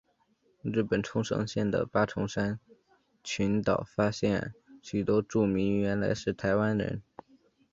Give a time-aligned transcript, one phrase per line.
[0.63, 2.59] 日本冲绳县的八重山
[3.23, 7.03] 群岛发现许多住民原来是台湾人。